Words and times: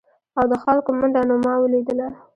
او 0.37 0.45
د 0.51 0.53
خلکو 0.63 0.89
منډه 0.99 1.21
نو 1.29 1.35
ما 1.45 1.53
ولیدله؟ 1.61 2.07